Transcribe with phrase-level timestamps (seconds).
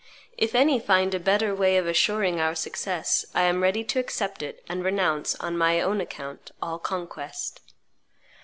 [0.35, 4.41] If any find a better way of assuring our success, I am ready to accept
[4.41, 7.59] it and renounce, on my own account, all conquest."